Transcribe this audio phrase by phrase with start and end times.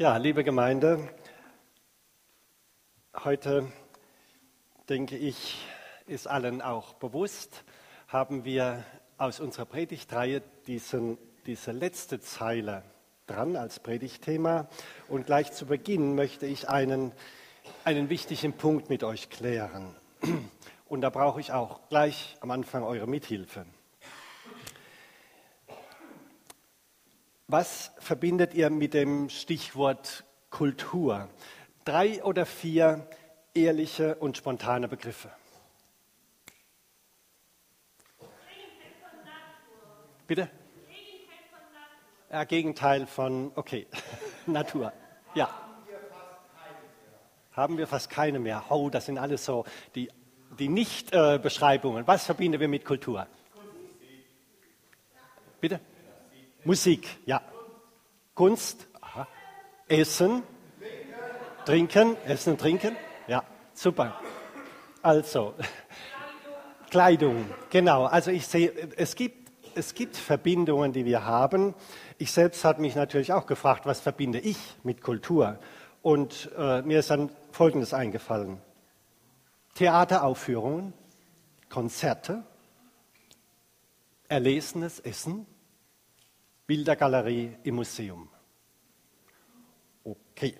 [0.00, 1.08] Ja, liebe Gemeinde,
[3.24, 3.66] heute
[4.88, 5.66] denke ich,
[6.06, 7.64] ist allen auch bewusst,
[8.06, 8.84] haben wir
[9.16, 12.84] aus unserer Predigtreihe diesen, diese letzte Zeile
[13.26, 14.68] dran als Predigtthema.
[15.08, 17.10] Und gleich zu Beginn möchte ich einen,
[17.82, 19.96] einen wichtigen Punkt mit euch klären.
[20.86, 23.66] Und da brauche ich auch gleich am Anfang eure Mithilfe.
[27.50, 31.30] Was verbindet ihr mit dem Stichwort Kultur?
[31.86, 33.08] Drei oder vier
[33.54, 35.30] ehrliche und spontane Begriffe.
[40.26, 40.50] Bitte?
[42.30, 43.86] Ja, Gegenteil von, okay,
[44.46, 44.92] Natur.
[45.34, 45.48] Ja.
[47.52, 48.62] Haben wir fast keine mehr.
[48.68, 50.10] Oh, das sind alles so die,
[50.58, 52.06] die Nicht-Beschreibungen.
[52.06, 53.26] Was verbinden wir mit Kultur?
[55.62, 55.80] Bitte?
[56.64, 57.40] Musik, ja.
[58.34, 59.26] Kunst, aha.
[59.88, 60.42] Essen,
[61.64, 64.20] trinken, essen und trinken, ja, super.
[65.02, 65.54] Also,
[66.90, 68.04] Kleidung, genau.
[68.06, 71.74] Also ich sehe, es gibt, es gibt Verbindungen, die wir haben.
[72.16, 75.58] Ich selbst habe mich natürlich auch gefragt, was verbinde ich mit Kultur?
[76.02, 78.60] Und äh, mir ist dann Folgendes eingefallen.
[79.74, 80.94] Theateraufführungen,
[81.68, 82.42] Konzerte,
[84.28, 85.46] erlesenes Essen,
[86.68, 88.28] Bildergalerie im Museum.
[90.04, 90.54] Okay.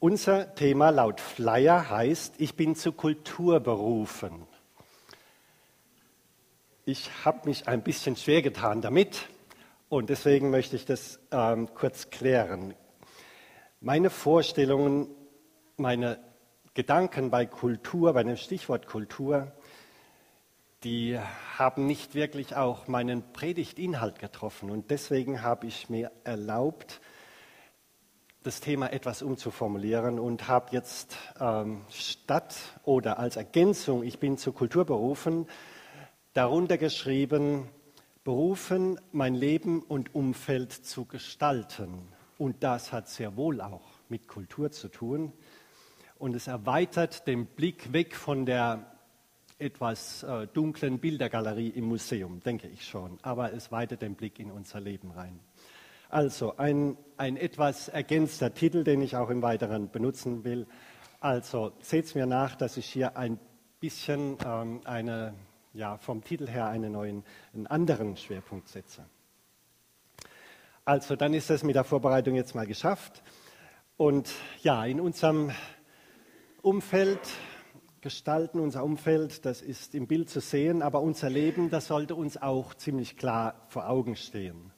[0.00, 4.46] Unser Thema laut Flyer heißt, ich bin zu Kultur berufen.
[6.86, 9.28] Ich habe mich ein bisschen schwer getan damit
[9.90, 12.74] und deswegen möchte ich das ähm, kurz klären.
[13.82, 15.08] Meine Vorstellungen,
[15.76, 16.18] meine
[16.72, 19.52] Gedanken bei Kultur, bei dem Stichwort Kultur,
[20.86, 21.18] die
[21.58, 24.70] haben nicht wirklich auch meinen Predigtinhalt getroffen.
[24.70, 27.00] Und deswegen habe ich mir erlaubt,
[28.44, 34.54] das Thema etwas umzuformulieren und habe jetzt ähm, statt oder als Ergänzung, ich bin zur
[34.54, 35.48] Kultur berufen,
[36.34, 37.68] darunter geschrieben,
[38.22, 42.06] berufen, mein Leben und Umfeld zu gestalten.
[42.38, 45.32] Und das hat sehr wohl auch mit Kultur zu tun.
[46.16, 48.95] Und es erweitert den Blick weg von der
[49.58, 53.18] etwas äh, dunklen Bildergalerie im Museum, denke ich schon.
[53.22, 55.40] Aber es weitet den Blick in unser Leben rein.
[56.08, 60.66] Also ein, ein etwas ergänzter Titel, den ich auch im Weiteren benutzen will.
[61.20, 63.38] Also seht mir nach, dass ich hier ein
[63.80, 65.34] bisschen ähm, eine,
[65.72, 67.24] ja, vom Titel her einen neuen,
[67.54, 69.04] einen anderen Schwerpunkt setze.
[70.84, 73.22] Also dann ist es mit der Vorbereitung jetzt mal geschafft.
[73.96, 74.30] Und
[74.62, 75.50] ja, in unserem
[76.62, 77.20] Umfeld
[78.06, 82.36] gestalten, unser Umfeld, das ist im Bild zu sehen, aber unser Leben, das sollte uns
[82.36, 84.70] auch ziemlich klar vor Augen stehen.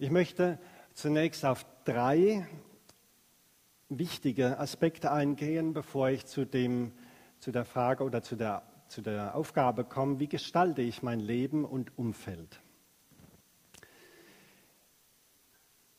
[0.00, 0.58] Ich möchte
[0.92, 2.48] zunächst auf drei
[3.88, 6.90] wichtige Aspekte eingehen, bevor ich zu, dem,
[7.38, 11.64] zu der Frage oder zu der, zu der Aufgabe komme, wie gestalte ich mein Leben
[11.64, 12.60] und Umfeld.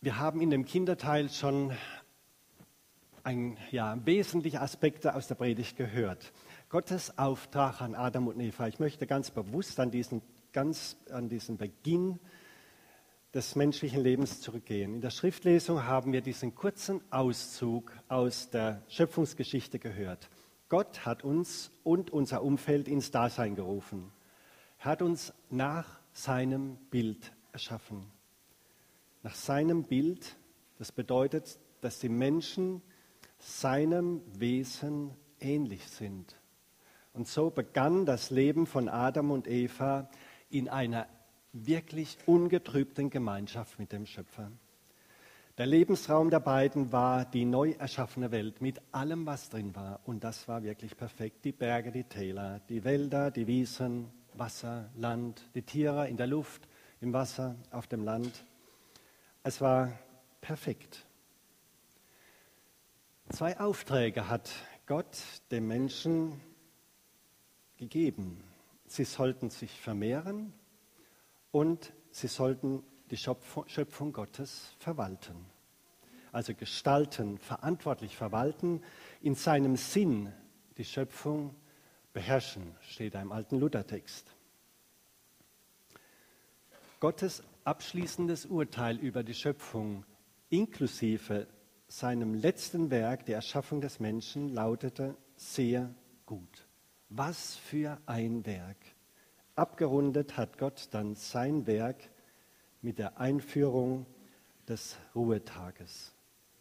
[0.02, 1.72] Wir haben in dem Kinderteil schon
[3.24, 6.34] ein, ja, wesentliche Aspekte aus der Predigt gehört.
[6.69, 8.68] Gottes Auftrag an Adam und Eva.
[8.68, 10.22] Ich möchte ganz bewusst an diesen,
[10.53, 12.19] ganz an diesen Beginn
[13.34, 14.94] des menschlichen Lebens zurückgehen.
[14.94, 20.29] In der Schriftlesung haben wir diesen kurzen Auszug aus der Schöpfungsgeschichte gehört.
[20.68, 24.12] Gott hat uns und unser Umfeld ins Dasein gerufen.
[24.78, 28.12] Er hat uns nach seinem Bild erschaffen.
[29.24, 30.38] Nach seinem Bild,
[30.78, 32.84] das bedeutet, dass die Menschen
[33.40, 36.39] seinem Wesen ähnlich sind.
[37.14, 40.09] Und so begann das Leben von Adam und Eva
[40.50, 41.08] in einer
[41.53, 44.52] wirklich ungetrübten Gemeinschaft mit dem Schöpfer.
[45.58, 50.00] Der Lebensraum der beiden war die neu erschaffene Welt mit allem, was drin war.
[50.06, 51.44] Und das war wirklich perfekt.
[51.44, 56.70] Die Berge, die Täler, die Wälder, die Wiesen, Wasser, Land, die Tiere in der Luft,
[57.02, 58.46] im Wasser, auf dem Land.
[59.44, 59.91] Es war
[60.40, 61.06] perfekt.
[63.29, 64.50] Zwei Aufträge hat
[64.85, 65.17] Gott
[65.52, 66.40] dem Menschen
[67.79, 68.43] gegeben.
[68.85, 70.53] Sie sollten sich vermehren
[71.52, 75.46] und sie sollten die Schöpfung Gottes verwalten.
[76.31, 78.84] Also gestalten, verantwortlich verwalten,
[79.22, 80.31] in seinem Sinn
[80.78, 81.55] die Schöpfung
[82.14, 84.28] beherrschen, steht da im alten Luthertext.
[86.99, 90.05] Gottes abschließendes Urteil über die Schöpfung
[90.49, 91.47] inklusive
[91.87, 95.93] seinem letzten Werk, der Erschaffung des Menschen, lautete sehr
[96.25, 96.69] gut.
[97.09, 98.78] Was für ein Werk.
[99.56, 102.09] Abgerundet hat Gott dann sein Werk
[102.84, 104.06] mit der Einführung
[104.67, 106.14] des Ruhetages.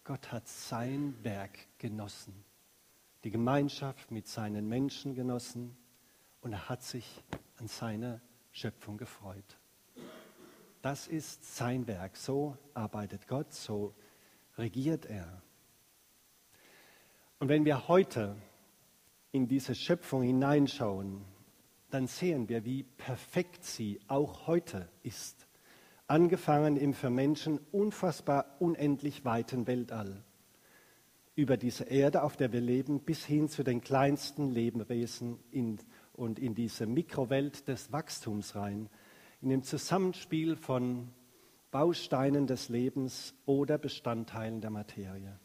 [0.04, 2.44] Gott hat sein Werk genossen,
[3.24, 5.76] die Gemeinschaft mit seinen Menschen genossen
[6.40, 7.22] und er hat sich
[7.58, 9.58] an seiner Schöpfung gefreut.
[10.80, 12.16] Das ist sein Werk.
[12.16, 13.94] So arbeitet Gott, so
[14.56, 15.42] regiert er.
[17.38, 18.34] Und wenn wir heute
[19.32, 21.24] in diese Schöpfung hineinschauen,
[21.90, 25.46] dann sehen wir, wie perfekt sie auch heute ist.
[26.06, 30.24] Angefangen im für Menschen unfassbar unendlich weiten Weltall.
[31.34, 35.78] Über diese Erde, auf der wir leben, bis hin zu den kleinsten Lebewesen in,
[36.14, 38.88] und in diese Mikrowelt des Wachstums rein,
[39.40, 41.08] in dem Zusammenspiel von
[41.70, 45.38] Bausteinen des Lebens oder Bestandteilen der Materie.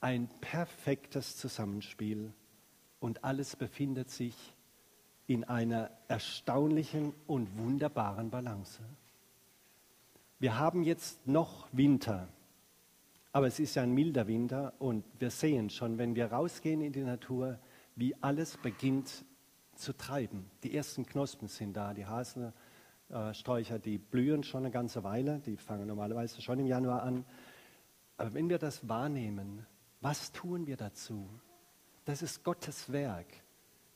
[0.00, 2.34] Ein perfektes Zusammenspiel
[3.00, 4.34] und alles befindet sich
[5.26, 8.80] in einer erstaunlichen und wunderbaren Balance.
[10.38, 12.28] Wir haben jetzt noch Winter,
[13.32, 16.92] aber es ist ja ein milder Winter und wir sehen schon, wenn wir rausgehen in
[16.92, 17.58] die Natur,
[17.96, 19.24] wie alles beginnt
[19.74, 20.50] zu treiben.
[20.62, 25.86] Die ersten Knospen sind da, die Haselsträucher, die blühen schon eine ganze Weile, die fangen
[25.86, 27.24] normalerweise schon im Januar an.
[28.16, 29.66] Aber wenn wir das wahrnehmen,
[30.00, 31.28] was tun wir dazu?
[32.06, 33.26] Das ist Gottes Werk.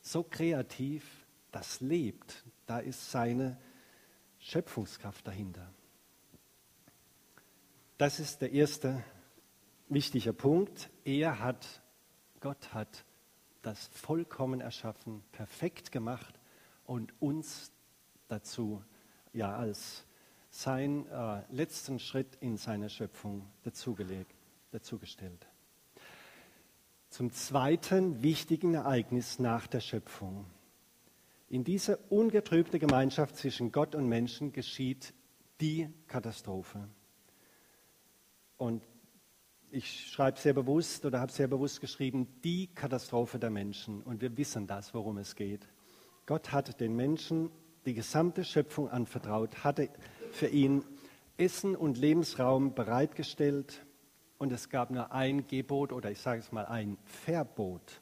[0.01, 2.43] So kreativ, das lebt.
[2.65, 3.57] Da ist seine
[4.37, 5.73] Schöpfungskraft dahinter.
[7.97, 9.01] Das ist der erste
[9.87, 10.89] wichtige Punkt.
[11.05, 11.81] Er hat,
[12.41, 13.05] Gott hat
[13.61, 16.37] das vollkommen erschaffen, perfekt gemacht
[16.83, 17.71] und uns
[18.27, 18.83] dazu,
[19.31, 20.03] ja, als
[20.49, 24.35] seinen äh, letzten Schritt in seiner Schöpfung dazugelegt,
[24.71, 25.47] dazugestellt.
[27.11, 30.45] Zum zweiten wichtigen Ereignis nach der Schöpfung.
[31.49, 35.13] In dieser ungetrübten Gemeinschaft zwischen Gott und Menschen geschieht
[35.59, 36.87] die Katastrophe.
[38.55, 38.87] Und
[39.71, 44.01] ich schreibe sehr bewusst oder habe sehr bewusst geschrieben, die Katastrophe der Menschen.
[44.03, 45.67] Und wir wissen das, worum es geht.
[46.25, 47.51] Gott hat den Menschen
[47.85, 49.89] die gesamte Schöpfung anvertraut, hatte
[50.31, 50.85] für ihn
[51.35, 53.85] Essen und Lebensraum bereitgestellt
[54.41, 58.01] und es gab nur ein Gebot oder ich sage es mal ein Verbot.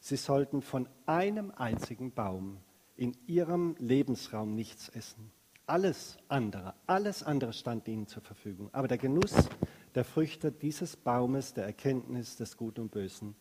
[0.00, 2.58] Sie sollten von einem einzigen Baum
[2.94, 5.30] in ihrem Lebensraum nichts essen.
[5.66, 8.68] Alles andere, alles andere stand ihnen zur Verfügung.
[8.72, 9.48] Aber der Genuss
[9.94, 13.34] der Früchte dieses Baumes der Erkenntnis des Guten und Bösen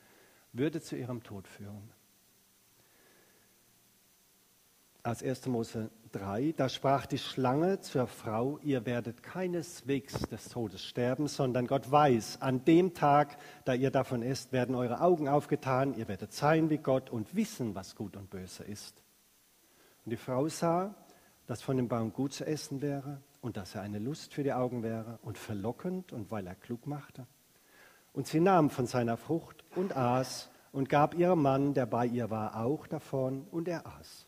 [0.53, 1.91] würde zu ihrem Tod führen.
[5.07, 5.45] Aus 1.
[5.45, 11.65] Mose 3, da sprach die Schlange zur Frau, ihr werdet keineswegs des Todes sterben, sondern
[11.65, 16.33] Gott weiß, an dem Tag, da ihr davon esst, werden eure Augen aufgetan, ihr werdet
[16.33, 19.01] sein wie Gott und wissen, was gut und böse ist.
[20.03, 20.93] Und die Frau sah,
[21.45, 24.51] dass von dem Baum gut zu essen wäre und dass er eine Lust für die
[24.51, 27.25] Augen wäre und verlockend und weil er klug machte.
[28.11, 32.29] Und sie nahm von seiner Frucht und aß und gab ihrem Mann, der bei ihr
[32.29, 34.26] war, auch davon und er aß.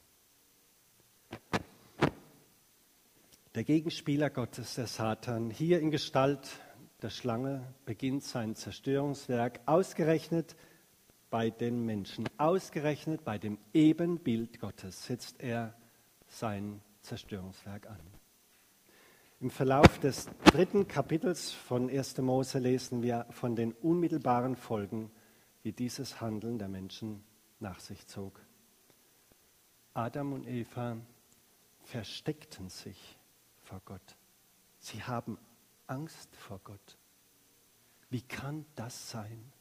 [3.56, 6.60] Der Gegenspieler Gottes, der Satan, hier in Gestalt
[7.02, 10.56] der Schlange, beginnt sein Zerstörungswerk ausgerechnet
[11.32, 12.30] bei den Menschen.
[12.38, 15.74] Ausgerechnet bei dem Ebenbild Gottes setzt er
[16.28, 18.00] sein Zerstörungswerk an.
[19.40, 22.20] Im Verlauf des dritten Kapitels von 1.
[22.20, 25.10] Mose lesen wir von den unmittelbaren Folgen,
[25.64, 27.24] die dieses Handeln der Menschen
[27.60, 28.40] nach sich zog.
[29.96, 30.98] Adam und Eva
[31.82, 33.19] versteckten sich
[33.70, 34.18] vor Gott.
[34.80, 35.38] Sie haben
[35.86, 36.98] Angst vor Gott.
[38.10, 39.52] Wie kann das sein?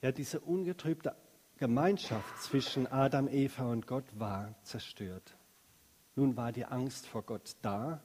[0.00, 1.16] Ja, diese ungetrübte
[1.56, 5.36] Gemeinschaft zwischen Adam, Eva und Gott war zerstört.
[6.14, 8.00] Nun war die Angst vor Gott da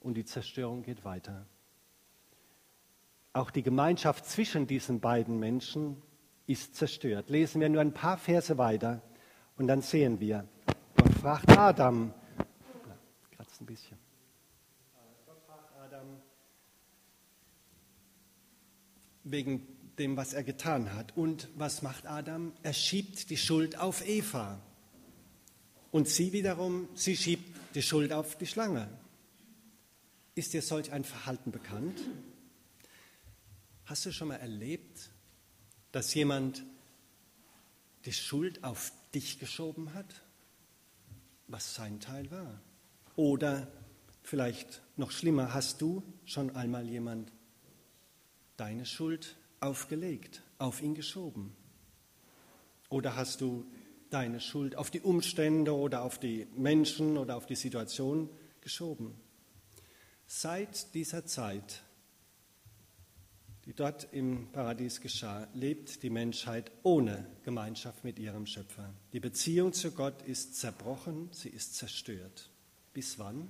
[0.00, 1.46] und die Zerstörung geht weiter.
[3.32, 6.02] Auch die Gemeinschaft zwischen diesen beiden Menschen
[6.46, 7.30] ist zerstört.
[7.30, 9.02] Lesen wir nur ein paar Verse weiter
[9.56, 10.48] und dann sehen wir,
[10.96, 12.12] Gott fragt Adam,
[13.60, 13.98] ein bisschen.
[15.26, 16.20] Gott fragt Adam
[19.24, 19.66] wegen
[19.98, 21.16] dem, was er getan hat.
[21.16, 22.52] Und was macht Adam?
[22.62, 24.60] Er schiebt die Schuld auf Eva.
[25.90, 28.88] Und sie wiederum, sie schiebt die Schuld auf die Schlange.
[30.34, 32.00] Ist dir solch ein Verhalten bekannt?
[33.86, 35.10] Hast du schon mal erlebt,
[35.92, 36.64] dass jemand
[38.04, 40.22] die Schuld auf dich geschoben hat,
[41.48, 42.60] was sein Teil war?
[43.18, 43.66] Oder
[44.22, 47.32] vielleicht noch schlimmer, hast du schon einmal jemand
[48.56, 51.52] deine Schuld aufgelegt, auf ihn geschoben?
[52.88, 53.66] Oder hast du
[54.08, 59.16] deine Schuld auf die Umstände oder auf die Menschen oder auf die Situation geschoben?
[60.28, 61.82] Seit dieser Zeit
[63.64, 68.94] die dort im Paradies geschah, lebt die Menschheit ohne Gemeinschaft mit ihrem Schöpfer.
[69.12, 72.48] Die Beziehung zu Gott ist zerbrochen, sie ist zerstört.
[72.98, 73.48] Bis wann?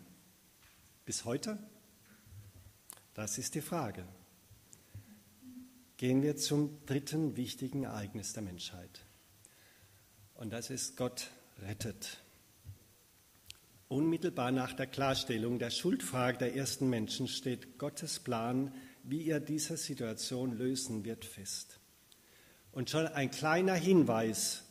[1.06, 1.58] Bis heute?
[3.14, 4.06] Das ist die Frage.
[5.96, 9.06] Gehen wir zum dritten wichtigen Ereignis der Menschheit.
[10.34, 11.30] Und das ist Gott
[11.62, 12.18] rettet.
[13.88, 19.78] Unmittelbar nach der Klarstellung der Schuldfrage der ersten Menschen steht Gottes Plan wie er diese
[19.78, 21.80] Situation lösen wird, fest.
[22.70, 24.64] Und schon ein kleiner Hinweis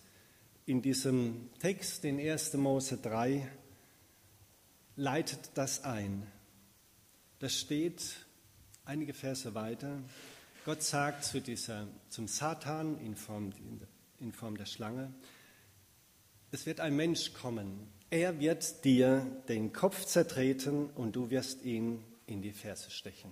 [0.68, 2.54] in diesem Text in 1.
[2.54, 3.50] Mose 3
[4.98, 6.28] leitet das ein.
[7.40, 8.26] Das steht
[8.84, 10.02] einige Verse weiter.
[10.66, 13.54] Gott sagt zu dieser, zum Satan in Form,
[14.20, 15.14] in Form der Schlange,
[16.52, 17.88] es wird ein Mensch kommen.
[18.10, 23.32] Er wird dir den Kopf zertreten und du wirst ihn in die Ferse stechen.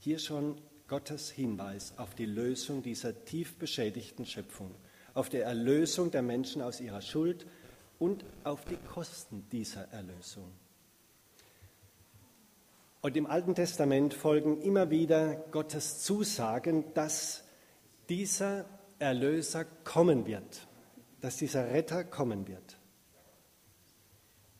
[0.00, 4.74] Hier schon Gottes Hinweis auf die Lösung dieser tief beschädigten Schöpfung,
[5.14, 7.46] auf die Erlösung der Menschen aus ihrer Schuld
[7.98, 10.52] und auf die Kosten dieser Erlösung.
[13.02, 17.44] Und im Alten Testament folgen immer wieder Gottes Zusagen, dass
[18.08, 18.64] dieser
[18.98, 20.66] Erlöser kommen wird,
[21.20, 22.78] dass dieser Retter kommen wird.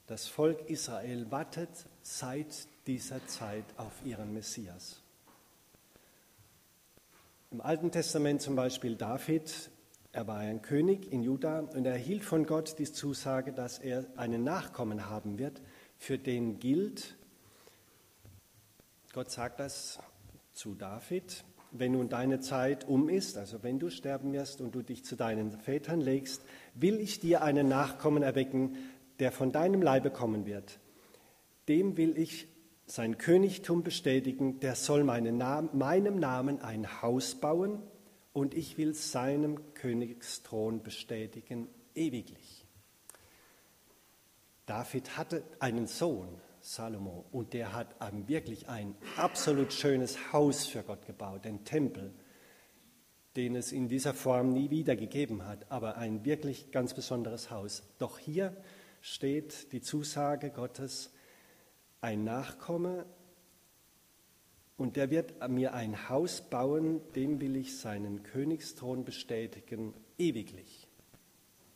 [0.07, 5.03] Das Volk Israel wartet seit dieser Zeit auf ihren Messias.
[7.51, 9.71] Im Alten Testament zum Beispiel David,
[10.17, 14.07] er war ein König in Juda und er erhielt von Gott die Zusage, dass er
[14.17, 15.61] einen Nachkommen haben wird,
[15.99, 17.19] für den gilt,
[19.13, 19.99] Gott sagt das
[20.55, 24.81] zu David, wenn nun deine Zeit um ist, also wenn du sterben wirst und du
[24.81, 26.41] dich zu deinen Vätern legst,
[26.73, 28.77] will ich dir einen Nachkommen erwecken,
[29.19, 30.79] der von deinem Leibe kommen wird.
[31.69, 32.49] Dem will ich
[32.87, 37.83] sein Königtum bestätigen, der soll meinem Namen ein Haus bauen
[38.37, 42.67] und ich will seinem Königsthron bestätigen ewiglich.
[44.67, 47.97] David hatte einen Sohn, Salomo, und der hat
[48.29, 52.13] wirklich ein absolut schönes Haus für Gott gebaut, den Tempel,
[53.37, 57.85] den es in dieser Form nie wieder gegeben hat, aber ein wirklich ganz besonderes Haus.
[57.99, 58.55] Doch hier
[59.01, 61.11] steht die Zusage Gottes,
[62.03, 63.07] ein Nachkomme
[64.77, 70.89] und der wird mir ein Haus bauen, dem will ich seinen Königsthron bestätigen, ewiglich.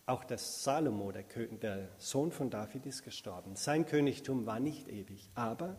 [0.06, 1.24] Auch der Salomo, der,
[1.62, 3.56] der Sohn von David, ist gestorben.
[3.56, 5.76] Sein Königtum war nicht ewig, aber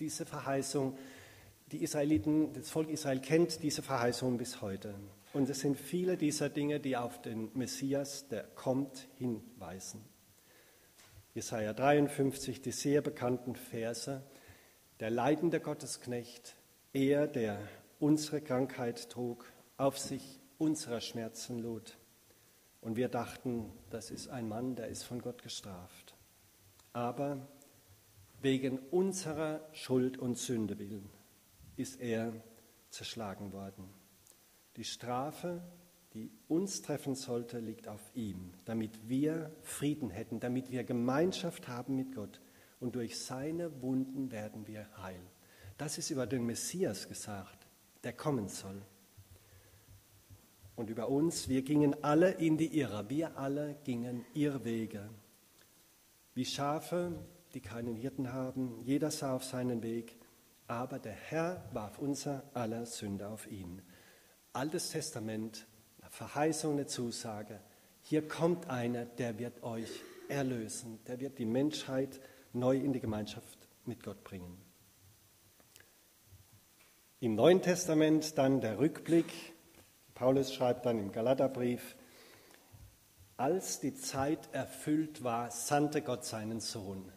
[0.00, 0.98] diese Verheißung,
[1.70, 4.94] die Israeliten, das Volk Israel kennt diese Verheißung bis heute.
[5.32, 10.04] Und es sind viele dieser Dinge, die auf den Messias, der kommt, hinweisen.
[11.32, 14.22] Jesaja 53, die sehr bekannten Verse.
[15.00, 16.56] Der leidende Gottesknecht,
[16.92, 17.58] er, der
[17.98, 21.98] unsere Krankheit trug, auf sich unserer Schmerzen lud.
[22.80, 26.14] Und wir dachten, das ist ein Mann, der ist von Gott gestraft.
[26.92, 27.48] Aber
[28.40, 31.10] wegen unserer Schuld und Sünde willen
[31.76, 32.32] ist er
[32.90, 33.88] zerschlagen worden.
[34.76, 35.62] Die Strafe
[36.14, 41.94] die uns treffen sollte, liegt auf ihm, damit wir Frieden hätten, damit wir Gemeinschaft haben
[41.94, 42.40] mit Gott.
[42.80, 45.20] Und durch seine Wunden werden wir heil.
[45.78, 47.66] Das ist über den Messias gesagt,
[48.02, 48.82] der kommen soll.
[50.76, 55.10] Und über uns, wir gingen alle in die Irre, wir alle gingen Irrwege.
[56.34, 57.12] Wie Schafe,
[57.54, 60.16] die keinen Hirten haben, jeder sah auf seinen Weg,
[60.66, 63.82] aber der Herr warf unser aller Sünde auf ihn.
[64.52, 65.66] Altes Testament
[66.10, 67.60] Verheißung, eine Zusage.
[68.02, 72.20] Hier kommt einer, der wird euch erlösen, der wird die Menschheit
[72.52, 74.56] neu in die Gemeinschaft mit Gott bringen.
[77.20, 79.32] Im Neuen Testament dann der Rückblick.
[80.14, 81.96] Paulus schreibt dann im Galaterbrief,
[83.36, 87.10] als die Zeit erfüllt war, sandte Gott seinen Sohn.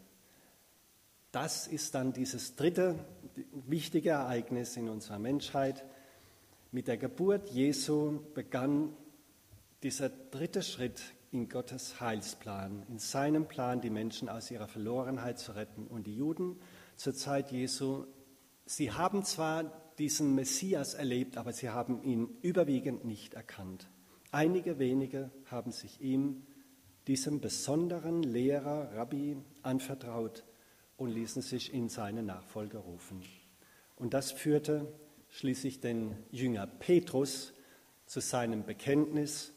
[1.32, 2.98] Das ist dann dieses dritte
[3.66, 5.84] wichtige Ereignis in unserer Menschheit.
[6.70, 8.96] Mit der Geburt Jesu begann
[9.82, 11.02] dieser dritte Schritt
[11.34, 15.86] in Gottes Heilsplan, in seinem Plan, die Menschen aus ihrer Verlorenheit zu retten.
[15.88, 16.60] Und die Juden
[16.96, 18.06] zur Zeit Jesu,
[18.64, 19.64] sie haben zwar
[19.98, 23.88] diesen Messias erlebt, aber sie haben ihn überwiegend nicht erkannt.
[24.30, 26.46] Einige wenige haben sich ihm,
[27.06, 30.44] diesem besonderen Lehrer, Rabbi, anvertraut
[30.96, 33.22] und ließen sich in seine Nachfolge rufen.
[33.96, 34.92] Und das führte
[35.28, 37.52] schließlich den Jünger Petrus
[38.06, 39.52] zu seinem Bekenntnis.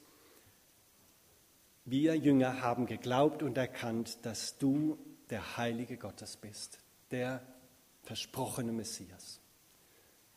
[1.89, 4.98] Wir Jünger haben geglaubt und erkannt, dass du
[5.29, 6.79] der Heilige Gottes bist,
[7.12, 7.41] der
[8.03, 9.39] versprochene Messias.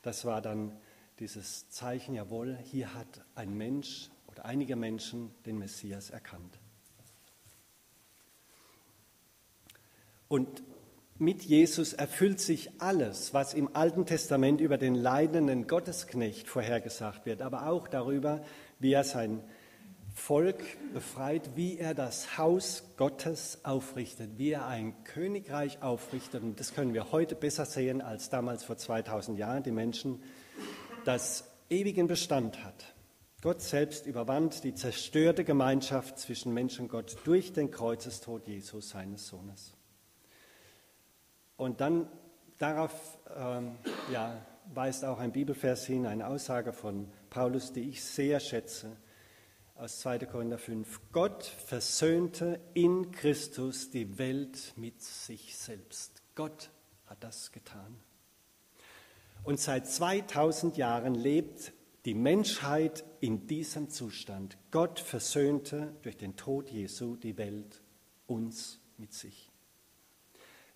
[0.03, 0.79] Das war dann
[1.19, 6.61] dieses Zeichen, jawohl, hier hat ein Mensch oder einige Menschen den Messias erkannt.
[10.29, 10.63] Und
[11.19, 17.43] mit Jesus erfüllt sich alles, was im Alten Testament über den leidenden Gottesknecht vorhergesagt wird,
[17.43, 18.45] aber auch darüber,
[18.79, 19.43] wie er sein
[20.21, 20.63] Volk
[20.93, 26.43] befreit, wie er das Haus Gottes aufrichtet, wie er ein Königreich aufrichtet.
[26.43, 30.23] Und das können wir heute besser sehen als damals vor 2000 Jahren die Menschen,
[31.05, 32.95] das ewigen Bestand hat.
[33.41, 39.27] Gott selbst überwand die zerstörte Gemeinschaft zwischen Mensch und Gott durch den Kreuzestod Jesus, seines
[39.27, 39.73] Sohnes.
[41.57, 42.09] Und dann
[42.59, 43.79] darauf ähm,
[44.13, 48.97] ja, weist auch ein Bibelvers hin, eine Aussage von Paulus, die ich sehr schätze,
[49.81, 50.19] aus 2.
[50.27, 51.01] Korinther 5.
[51.11, 56.21] Gott versöhnte in Christus die Welt mit sich selbst.
[56.35, 56.69] Gott
[57.07, 57.97] hat das getan.
[59.43, 61.73] Und seit 2000 Jahren lebt
[62.05, 64.59] die Menschheit in diesem Zustand.
[64.71, 67.81] Gott versöhnte durch den Tod Jesu die Welt,
[68.27, 69.51] uns mit sich.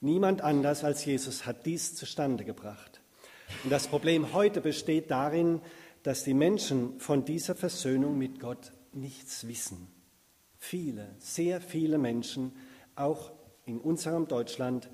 [0.01, 3.03] Niemand anders als Jesus hat dies zustande gebracht.
[3.65, 5.61] Und das Problem heute besteht darin,
[6.03, 9.89] dass die Menschen von dieser Versöhnung mit Gott nichts wissen.
[10.57, 12.53] Viele, sehr viele Menschen,
[12.97, 13.33] auch
[13.65, 14.91] in unserem Deutschland,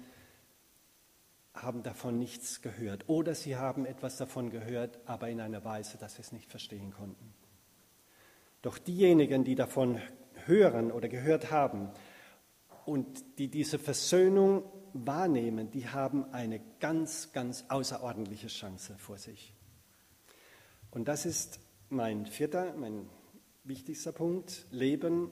[1.55, 3.09] haben davon nichts gehört.
[3.09, 6.93] Oder sie haben etwas davon gehört, aber in einer Weise, dass sie es nicht verstehen
[6.93, 7.35] konnten.
[8.63, 10.01] Doch diejenigen, die davon
[10.47, 11.91] hören oder gehört haben
[12.85, 19.55] und die diese Versöhnung wahrnehmen, die haben eine ganz, ganz außerordentliche Chance vor sich.
[20.91, 23.09] Und das ist mein vierter, mein
[23.65, 25.31] wichtigster Punkt, Leben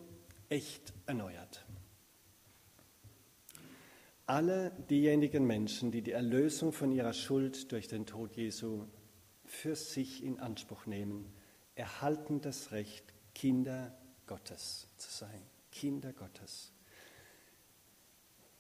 [0.49, 1.65] echt erneuert.
[4.27, 8.85] Alle diejenigen Menschen, die die Erlösung von ihrer Schuld durch den Tod Jesu
[9.45, 11.33] für sich in Anspruch nehmen,
[11.75, 15.43] erhalten das Recht, Kinder Gottes zu sein.
[15.71, 16.73] Kinder Gottes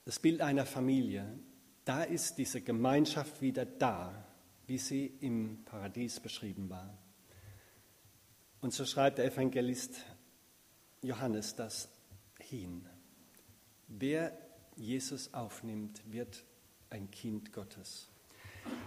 [0.09, 1.39] das Bild einer Familie,
[1.85, 4.25] da ist diese Gemeinschaft wieder da,
[4.67, 6.97] wie sie im Paradies beschrieben war.
[8.61, 10.01] Und so schreibt der Evangelist
[11.03, 11.89] Johannes das
[12.41, 12.87] hin.
[13.87, 14.37] Wer
[14.77, 16.45] Jesus aufnimmt, wird
[16.91, 18.09] ein Kind Gottes.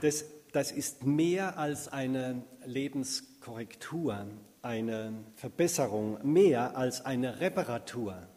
[0.02, 4.28] Das, das ist mehr als eine Lebenskorrektur,
[4.62, 8.28] eine Verbesserung, mehr als eine Reparatur.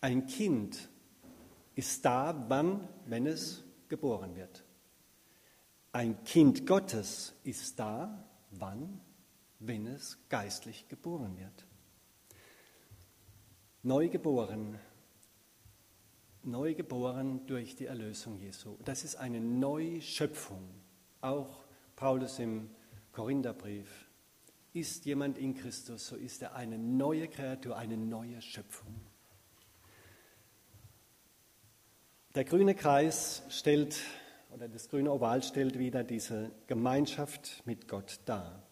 [0.00, 0.88] Ein Kind
[1.74, 4.64] ist da, wann, wenn es geboren wird.
[5.92, 9.00] Ein Kind Gottes ist da, wann,
[9.66, 11.66] wenn es geistlich geboren wird.
[13.82, 14.78] Neugeboren,
[16.42, 18.76] neugeboren durch die Erlösung Jesu.
[18.84, 20.68] Das ist eine Neuschöpfung.
[21.20, 21.64] Auch
[21.96, 22.70] Paulus im
[23.12, 23.88] Korintherbrief.
[24.72, 28.92] Ist jemand in Christus, so ist er eine neue Kreatur, eine neue Schöpfung.
[32.34, 33.96] Der grüne Kreis stellt,
[34.50, 38.64] oder das grüne Oval stellt wieder diese Gemeinschaft mit Gott dar.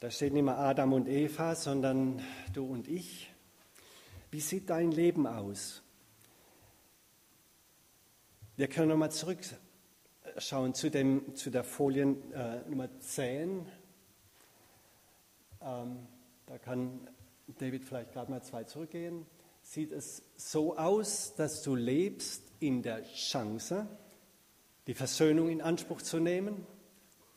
[0.00, 3.32] Da steht nicht mehr Adam und Eva, sondern du und ich.
[4.30, 5.82] Wie sieht dein Leben aus?
[8.56, 13.66] Wir können nochmal zurückschauen zu, dem, zu der Folie äh, Nummer 10.
[15.60, 16.06] Ähm,
[16.46, 17.08] da kann
[17.58, 19.26] David vielleicht gerade mal zwei zurückgehen
[19.68, 23.86] sieht es so aus, dass du lebst in der Chance,
[24.86, 26.66] die Versöhnung in Anspruch zu nehmen?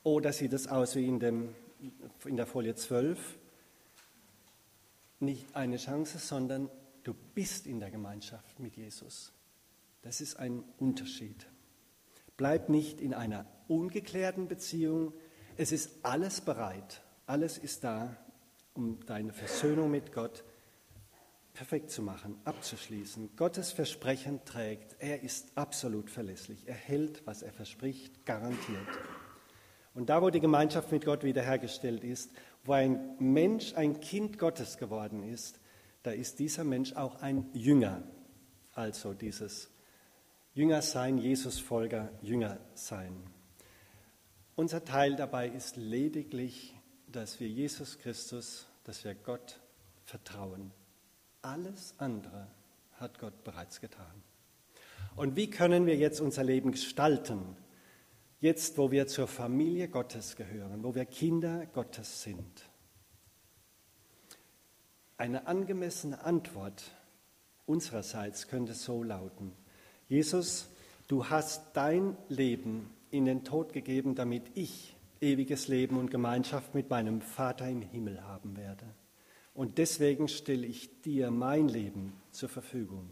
[0.04, 1.54] Oder sieht es aus wie in, dem,
[2.26, 3.40] in der Folie 12?
[5.20, 6.70] Nicht eine Chance, sondern
[7.04, 9.34] du bist in der Gemeinschaft mit Jesus.
[10.02, 11.48] Das ist ein Unterschied.
[12.38, 15.14] Bleib nicht in einer ungeklärten Beziehung.
[15.58, 17.02] Es ist alles bereit.
[17.28, 18.18] Alles ist da,
[18.74, 20.44] um deine Versöhnung mit Gott
[21.54, 23.36] perfekt zu machen, abzuschließen.
[23.36, 24.96] Gottes Versprechen trägt.
[25.00, 26.68] Er ist absolut verlässlich.
[26.68, 28.88] Er hält, was er verspricht, garantiert.
[29.94, 32.32] Und da, wo die Gemeinschaft mit Gott wiederhergestellt ist,
[32.64, 35.60] wo ein Mensch ein Kind Gottes geworden ist,
[36.04, 38.04] da ist dieser Mensch auch ein Jünger.
[38.74, 39.70] Also dieses
[40.54, 43.16] Jüngersein, Jesus-Folger, Jüngersein.
[44.56, 46.76] Unser Teil dabei ist lediglich,
[47.08, 49.60] dass wir Jesus Christus, dass wir Gott
[50.06, 50.72] vertrauen.
[51.42, 52.48] Alles andere
[52.94, 54.24] hat Gott bereits getan.
[55.16, 57.58] Und wie können wir jetzt unser Leben gestalten?
[58.42, 62.70] Jetzt, wo wir zur Familie Gottes gehören, wo wir Kinder Gottes sind.
[65.16, 66.92] Eine angemessene Antwort
[67.68, 69.54] unsererseits könnte so lauten,
[70.08, 70.70] Jesus,
[71.08, 76.90] du hast dein Leben in den Tod gegeben, damit ich ewiges Leben und Gemeinschaft mit
[76.90, 78.86] meinem Vater im Himmel haben werde.
[79.54, 83.08] Und deswegen stelle ich dir mein Leben zur Verfügung.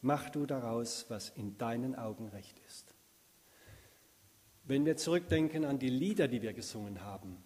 [0.00, 2.95] Mach du daraus, was in deinen Augen recht ist.
[4.68, 7.36] Wenn wir zurückdenken an die Lieder, die wir gesungen haben,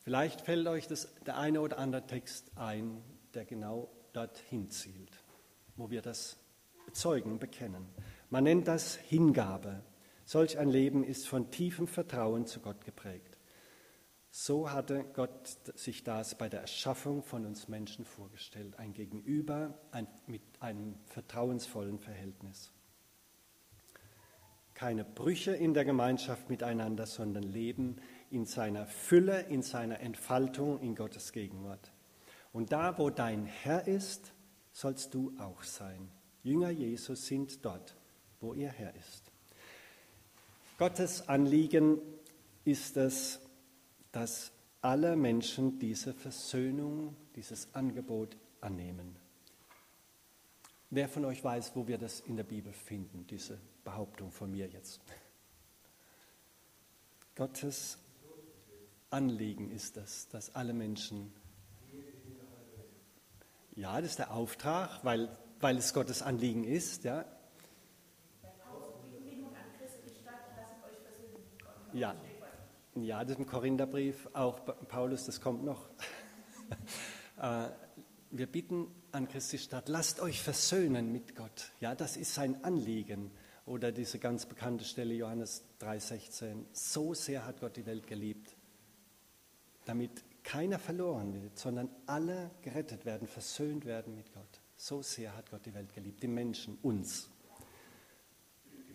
[0.00, 3.00] vielleicht fällt euch das, der eine oder andere Text ein,
[3.34, 5.22] der genau dorthin zielt,
[5.76, 6.36] wo wir das
[6.86, 7.86] bezeugen und bekennen.
[8.30, 9.84] Man nennt das Hingabe.
[10.24, 13.38] Solch ein Leben ist von tiefem Vertrauen zu Gott geprägt.
[14.28, 20.08] So hatte Gott sich das bei der Erschaffung von uns Menschen vorgestellt, ein Gegenüber ein,
[20.26, 22.71] mit einem vertrauensvollen Verhältnis.
[24.82, 27.98] Keine Brüche in der Gemeinschaft miteinander, sondern Leben
[28.30, 31.92] in seiner Fülle, in seiner Entfaltung in Gottes Gegenwart.
[32.52, 34.32] Und da, wo dein Herr ist,
[34.72, 36.08] sollst du auch sein.
[36.42, 37.94] Jünger Jesus sind dort,
[38.40, 39.30] wo ihr Herr ist.
[40.78, 42.00] Gottes Anliegen
[42.64, 43.38] ist es,
[44.10, 49.14] dass alle Menschen diese Versöhnung, dieses Angebot annehmen.
[50.94, 54.68] Wer von euch weiß, wo wir das in der Bibel finden, diese Behauptung von mir
[54.68, 55.00] jetzt?
[57.34, 57.96] Gottes
[59.08, 61.32] Anliegen ist es, dass alle Menschen.
[63.74, 67.24] Ja, das ist der Auftrag, weil, weil es Gottes Anliegen ist, ja.
[71.94, 72.14] Ja,
[72.96, 75.88] ja, das im Korintherbrief, auch Paulus, das kommt noch.
[77.38, 77.70] Äh,
[78.30, 81.72] wir bitten an Christi Stadt, lasst euch versöhnen mit Gott.
[81.80, 83.30] Ja, das ist sein Anliegen.
[83.64, 86.64] Oder diese ganz bekannte Stelle Johannes 3,16.
[86.72, 88.56] So sehr hat Gott die Welt geliebt,
[89.84, 94.60] damit keiner verloren wird, sondern alle gerettet werden, versöhnt werden mit Gott.
[94.76, 97.28] So sehr hat Gott die Welt geliebt, die Menschen, uns.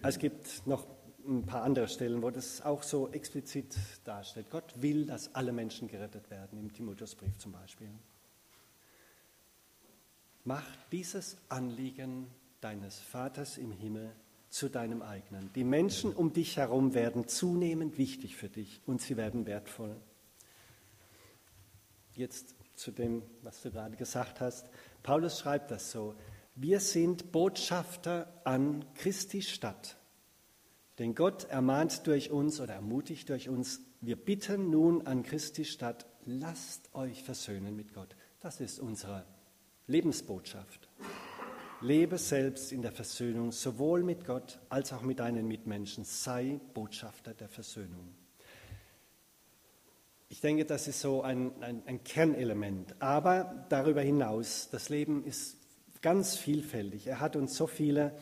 [0.04, 0.86] Es gibt noch
[1.26, 4.50] ein paar andere Stellen, wo das auch so explizit darstellt.
[4.50, 7.90] Gott will, dass alle Menschen gerettet werden, im Timotheusbrief zum Beispiel.
[10.48, 12.28] Mach dieses Anliegen
[12.62, 14.16] deines Vaters im Himmel
[14.48, 15.52] zu deinem eigenen.
[15.54, 19.98] Die Menschen um dich herum werden zunehmend wichtig für dich und sie werden wertvoll.
[22.14, 24.70] Jetzt zu dem, was du gerade gesagt hast.
[25.04, 26.16] Paulus schreibt das so.
[26.56, 29.98] Wir sind Botschafter an Christi Stadt
[31.00, 36.08] denn Gott ermahnt durch uns oder ermutigt durch uns, wir bitten nun an Christi statt,
[36.26, 38.16] lasst euch versöhnen mit Gott.
[38.40, 39.26] Das ist unsere
[39.88, 40.90] Lebensbotschaft.
[41.82, 46.04] Lebe selbst in der Versöhnung, sowohl mit Gott als auch mit deinen Mitmenschen.
[46.04, 48.14] Sei Botschafter der Versöhnung.
[50.30, 53.02] Ich denke, das ist so ein, ein, ein Kernelement.
[53.02, 55.56] Aber darüber hinaus, das Leben ist
[56.02, 57.08] ganz vielfältig.
[57.08, 58.14] Er hat uns so viele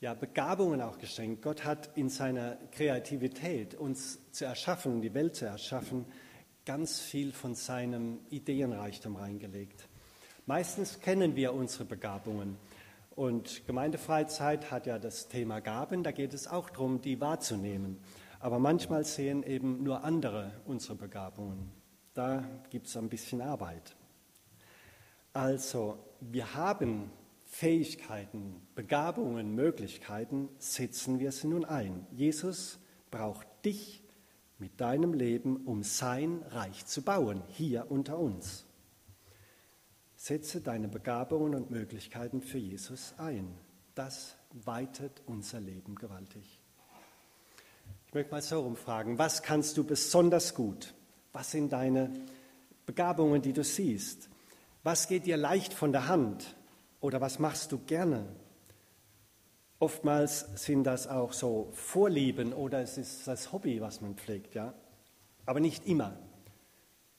[0.00, 1.42] ja, Begabungen auch geschenkt.
[1.42, 6.04] Gott hat in seiner Kreativität uns zu erschaffen, die Welt zu erschaffen,
[6.66, 9.88] ganz viel von seinem Ideenreichtum reingelegt.
[10.46, 12.56] Meistens kennen wir unsere Begabungen.
[13.14, 18.00] Und Gemeindefreizeit hat ja das Thema Gaben, da geht es auch darum, die wahrzunehmen.
[18.40, 21.70] Aber manchmal sehen eben nur andere unsere Begabungen.
[22.14, 23.94] Da gibt es ein bisschen Arbeit.
[25.32, 27.10] Also, wir haben
[27.44, 32.06] Fähigkeiten, Begabungen, Möglichkeiten, setzen wir sie nun ein.
[32.10, 34.02] Jesus braucht dich
[34.58, 38.66] mit deinem Leben, um sein Reich zu bauen, hier unter uns.
[40.22, 43.58] Setze deine Begabungen und Möglichkeiten für Jesus ein.
[43.96, 46.60] Das weitet unser Leben gewaltig.
[48.06, 50.94] Ich möchte mal so rumfragen, was kannst du besonders gut?
[51.32, 52.08] Was sind deine
[52.86, 54.28] Begabungen, die du siehst?
[54.84, 56.54] Was geht dir leicht von der Hand?
[57.00, 58.28] Oder was machst du gerne?
[59.80, 64.72] Oftmals sind das auch so Vorlieben oder es ist das Hobby, was man pflegt, ja.
[65.46, 66.16] Aber nicht immer.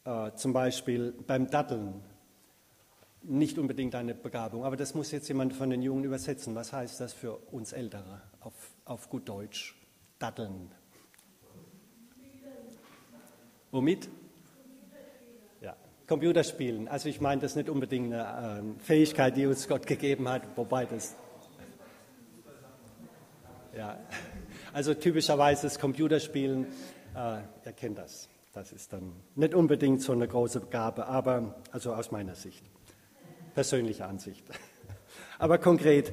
[0.05, 2.01] Äh, zum Beispiel beim Datteln.
[3.23, 6.55] Nicht unbedingt eine Begabung, aber das muss jetzt jemand von den Jungen übersetzen.
[6.55, 8.53] Was heißt das für uns Ältere auf,
[8.85, 9.75] auf gut Deutsch?
[10.19, 10.69] Datteln.
[13.71, 14.09] Womit?
[16.07, 16.87] Computerspielen.
[16.87, 20.43] Also ich meine, das ist nicht unbedingt eine äh, Fähigkeit, die uns Gott gegeben hat,
[20.55, 21.15] wobei das...
[23.75, 23.97] Ja,
[24.73, 26.67] also typischerweise das Computerspielen,
[27.15, 28.29] äh, ihr kennt das.
[28.53, 32.63] Das ist dann nicht unbedingt so eine große Gabe, aber also aus meiner Sicht,
[33.53, 34.43] persönliche Ansicht.
[35.39, 36.11] Aber konkret,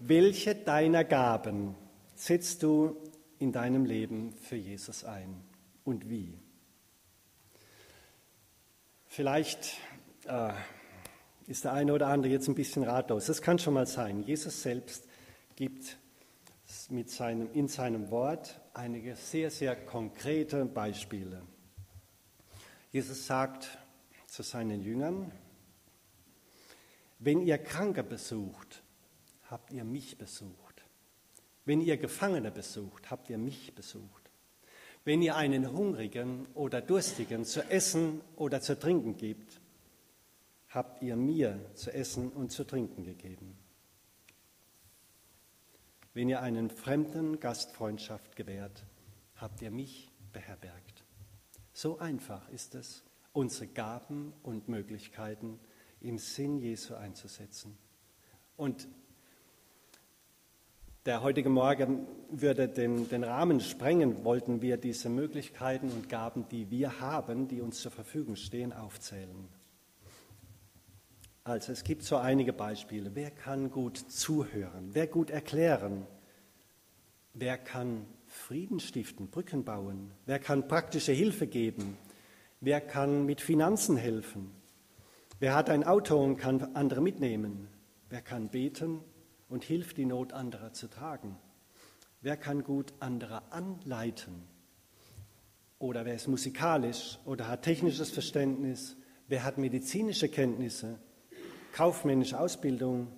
[0.00, 1.74] welche deiner Gaben
[2.14, 2.96] setzt du
[3.38, 5.42] in deinem Leben für Jesus ein
[5.84, 6.38] und wie?
[9.06, 9.78] Vielleicht
[10.26, 10.52] äh,
[11.46, 13.26] ist der eine oder andere jetzt ein bisschen ratlos.
[13.26, 14.22] Das kann schon mal sein.
[14.22, 15.06] Jesus selbst
[15.56, 15.96] gibt
[16.90, 21.42] mit seinem, in seinem Wort einige sehr, sehr konkrete Beispiele.
[22.90, 23.78] Jesus sagt
[24.26, 25.30] zu seinen Jüngern,
[27.24, 28.82] wenn ihr Kranke besucht,
[29.50, 30.84] habt ihr mich besucht.
[31.64, 34.30] Wenn ihr Gefangene besucht, habt ihr mich besucht.
[35.04, 39.60] Wenn ihr einen Hungrigen oder Durstigen zu essen oder zu trinken gebt,
[40.68, 43.56] habt ihr mir zu essen und zu trinken gegeben.
[46.12, 48.84] Wenn ihr einen Fremden Gastfreundschaft gewährt,
[49.36, 51.04] habt ihr mich beherbergt.
[51.72, 55.58] So einfach ist es, unsere Gaben und Möglichkeiten
[56.04, 57.76] im Sinn Jesu einzusetzen.
[58.56, 58.86] Und
[61.06, 66.70] der heutige Morgen würde den, den Rahmen sprengen, wollten wir diese Möglichkeiten und Gaben, die
[66.70, 69.48] wir haben, die uns zur Verfügung stehen, aufzählen.
[71.42, 73.10] Also es gibt so einige Beispiele.
[73.14, 74.90] Wer kann gut zuhören?
[74.92, 76.06] Wer gut erklären?
[77.34, 80.10] Wer kann Frieden stiften, Brücken bauen?
[80.24, 81.98] Wer kann praktische Hilfe geben?
[82.60, 84.52] Wer kann mit Finanzen helfen?
[85.38, 87.68] Wer hat ein Auto und kann andere mitnehmen?
[88.08, 89.00] Wer kann beten
[89.48, 91.36] und hilft, die Not anderer zu tragen?
[92.20, 94.48] Wer kann gut andere anleiten?
[95.78, 98.96] Oder wer ist musikalisch oder hat technisches Verständnis?
[99.28, 100.98] Wer hat medizinische Kenntnisse?
[101.74, 103.08] kaufmännische Ausbildung.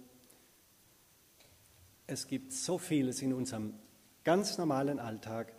[2.06, 3.74] Es gibt so vieles in unserem
[4.24, 5.52] ganz normalen Alltag,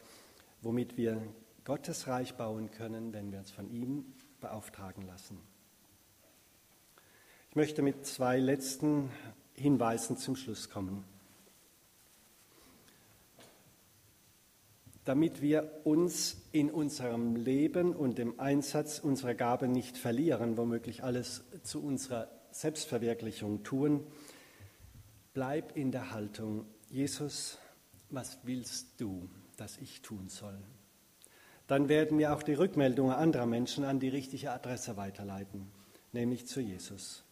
[0.63, 1.22] womit wir
[1.63, 5.38] Gottes Reich bauen können, wenn wir uns von ihm beauftragen lassen.
[7.58, 9.10] Ich möchte mit zwei letzten
[9.56, 11.04] Hinweisen zum Schluss kommen.
[15.06, 21.46] Damit wir uns in unserem Leben und dem Einsatz unserer Gabe nicht verlieren, womöglich alles
[21.63, 24.06] zu unserer Selbstverwirklichung tun,
[25.34, 27.58] bleib in der Haltung, Jesus,
[28.12, 30.60] was willst du, dass ich tun soll?
[31.65, 35.72] Dann werden wir auch die Rückmeldungen anderer Menschen an die richtige Adresse weiterleiten,
[36.12, 37.24] nämlich zu Jesus.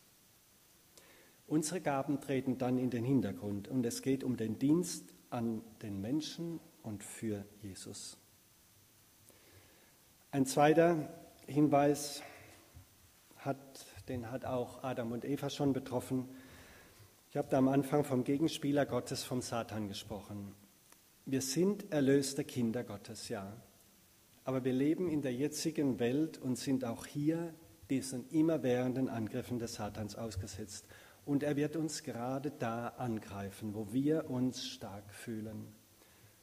[1.48, 6.02] Unsere Gaben treten dann in den Hintergrund und es geht um den Dienst an den
[6.02, 8.18] Menschen und für Jesus.
[10.32, 11.10] Ein zweiter
[11.48, 12.22] Hinweis
[13.38, 16.30] hat den hat auch Adam und Eva schon betroffen.
[17.30, 20.54] Ich habe da am Anfang vom Gegenspieler Gottes, vom Satan gesprochen.
[21.26, 23.52] Wir sind erlöste Kinder Gottes, ja.
[24.44, 27.54] Aber wir leben in der jetzigen Welt und sind auch hier
[27.90, 30.86] diesen immerwährenden Angriffen des Satans ausgesetzt.
[31.26, 35.74] Und er wird uns gerade da angreifen, wo wir uns stark fühlen.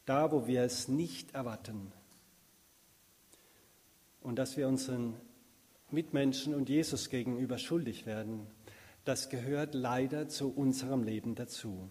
[0.05, 1.93] Da, wo wir es nicht erwarten.
[4.21, 5.15] Und dass wir unseren
[5.91, 8.49] Mitmenschen und Jesus gegenüber schuldig werden,
[9.05, 11.89] das gehört leider zu unserem Leben dazu.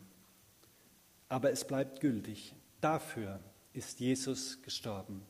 [1.29, 2.55] Aber es bleibt gültig.
[2.81, 3.39] Dafür
[3.73, 5.23] ist Jesus gestorben.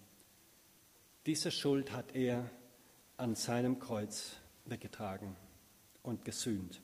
[1.27, 2.49] Diese Schuld hat er
[3.17, 5.35] an seinem Kreuz weggetragen
[6.01, 6.81] und gesühnt.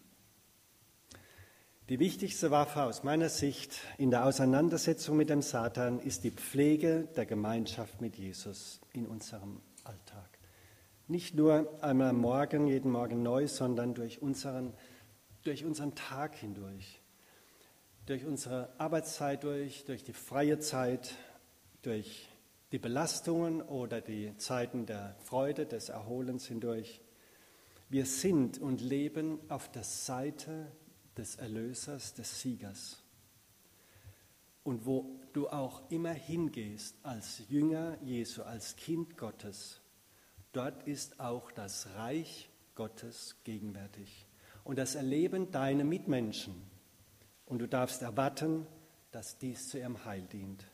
[1.90, 7.08] Die wichtigste Waffe aus meiner Sicht in der Auseinandersetzung mit dem Satan ist die Pflege
[7.16, 10.38] der Gemeinschaft mit Jesus in unserem Alltag.
[11.08, 14.74] Nicht nur einmal morgen, jeden Morgen neu, sondern durch unseren,
[15.44, 17.00] durch unseren Tag hindurch,
[18.06, 21.16] durch unsere Arbeitszeit durch, durch die freie Zeit,
[21.84, 22.28] durch
[22.74, 27.00] die Belastungen oder die Zeiten der Freude, des Erholens hindurch.
[27.88, 30.70] Wir sind und leben auf der Seite
[31.18, 33.04] des Erlösers, des Siegers.
[34.64, 39.82] Und wo du auch immer hingehst als Jünger Jesu, als Kind Gottes,
[40.58, 44.26] Dort ist auch das Reich Gottes gegenwärtig
[44.64, 46.56] und das erleben deine Mitmenschen.
[47.46, 48.66] Und du darfst erwarten,
[49.12, 50.66] dass dies zu ihrem Heil dient.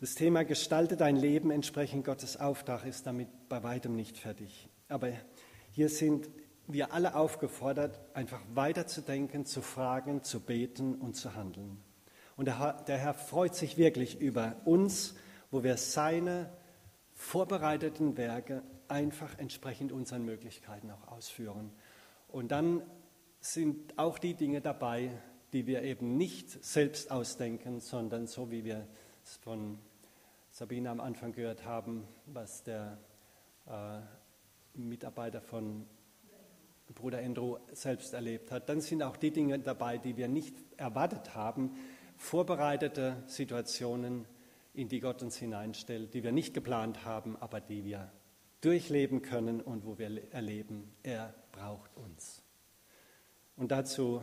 [0.00, 4.68] Das Thema Gestalte dein Leben entsprechend Gottes Auftrag ist damit bei weitem nicht fertig.
[4.88, 5.12] Aber
[5.70, 6.28] hier sind
[6.72, 11.82] wir alle aufgefordert, einfach weiterzudenken, zu fragen, zu beten und zu handeln.
[12.36, 15.14] Und der Herr, der Herr freut sich wirklich über uns,
[15.50, 16.50] wo wir seine
[17.14, 21.70] vorbereiteten Werke einfach entsprechend unseren Möglichkeiten auch ausführen.
[22.28, 22.82] Und dann
[23.40, 25.10] sind auch die Dinge dabei,
[25.52, 28.86] die wir eben nicht selbst ausdenken, sondern so wie wir
[29.22, 29.78] es von
[30.50, 32.98] Sabine am Anfang gehört haben, was der
[33.66, 34.00] äh,
[34.74, 35.86] Mitarbeiter von
[36.92, 38.68] Bruder Andrew selbst erlebt hat.
[38.68, 41.72] Dann sind auch die Dinge dabei, die wir nicht erwartet haben,
[42.16, 44.26] vorbereitete Situationen,
[44.74, 48.10] in die Gott uns hineinstellt, die wir nicht geplant haben, aber die wir
[48.62, 52.42] durchleben können und wo wir erleben, er braucht uns.
[53.56, 54.22] Und dazu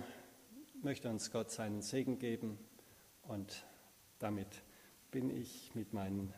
[0.81, 2.57] möchte uns Gott seinen Segen geben
[3.29, 3.63] Und
[4.17, 4.63] damit
[5.11, 6.33] bin ich mit meinen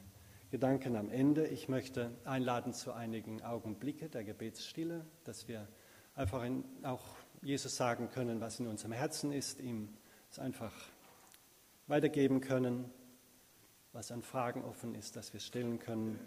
[0.50, 1.48] Gedanken am Ende.
[1.48, 5.70] Ich möchte einladen zu einigen Augenblicke der Gebetsstille, dass wir
[6.15, 7.04] einfach in, auch
[7.41, 9.89] Jesus sagen können, was in unserem Herzen ist, ihm
[10.30, 10.74] es einfach
[11.88, 12.89] weitergeben können,
[13.93, 16.19] was an Fragen offen ist, dass wir stellen können.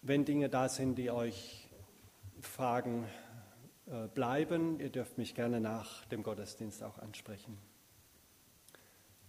[0.00, 1.68] Wenn Dinge da sind, die euch
[2.40, 3.06] Fragen
[3.86, 7.56] äh, bleiben, ihr dürft mich gerne nach dem Gottesdienst auch ansprechen.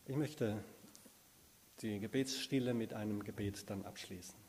[0.06, 0.64] Ich möchte
[1.82, 4.43] die Gebetsstille mit einem Gebet dann abschließen.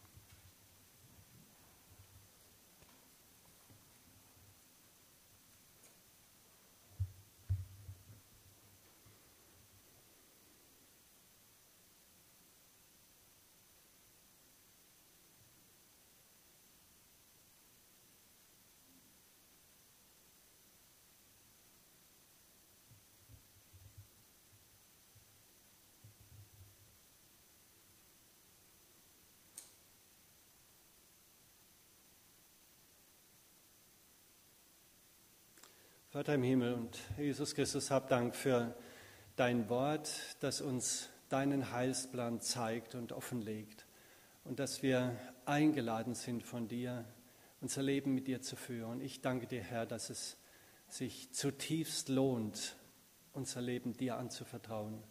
[36.15, 38.73] Vater im Himmel und Jesus Christus, hab Dank für
[39.35, 43.85] dein Wort, das uns deinen Heilsplan zeigt und offenlegt
[44.45, 47.05] und dass wir eingeladen sind von dir,
[47.61, 49.01] unser Leben mit dir zu führen.
[49.01, 50.37] Ich danke dir, Herr, dass es
[50.87, 52.77] sich zutiefst lohnt,
[53.33, 55.03] unser Leben dir anzuvertrauen.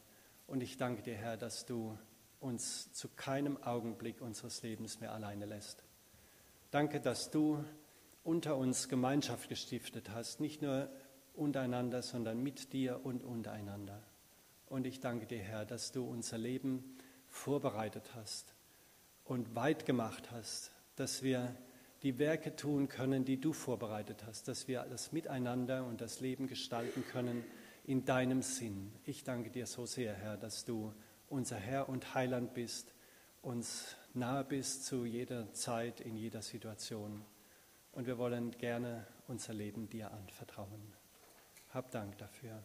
[0.47, 1.97] Und ich danke dir, Herr, dass du
[2.39, 5.83] uns zu keinem Augenblick unseres Lebens mehr alleine lässt.
[6.71, 7.61] Danke, dass du
[8.23, 10.89] unter uns Gemeinschaft gestiftet hast, nicht nur
[11.33, 14.01] untereinander, sondern mit dir und untereinander.
[14.67, 18.55] Und ich danke dir, Herr, dass du unser Leben vorbereitet hast
[19.25, 21.55] und weit gemacht hast, dass wir
[22.03, 26.47] die Werke tun können, die du vorbereitet hast, dass wir das Miteinander und das Leben
[26.47, 27.43] gestalten können
[27.85, 28.93] in deinem Sinn.
[29.05, 30.93] Ich danke dir so sehr, Herr, dass du
[31.27, 32.93] unser Herr und Heiland bist,
[33.41, 37.25] uns nahe bist zu jeder Zeit, in jeder Situation
[37.93, 40.93] und wir wollen gerne unser Leben dir anvertrauen.
[41.69, 42.63] Hab Dank dafür.